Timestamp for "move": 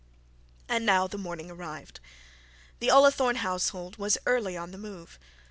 4.79-5.19